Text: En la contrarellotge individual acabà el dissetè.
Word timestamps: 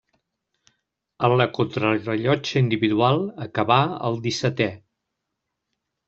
En 1.27 1.33
la 1.41 1.45
contrarellotge 1.57 2.55
individual 2.63 3.21
acabà 3.47 3.77
el 4.09 4.17
dissetè. 4.25 4.69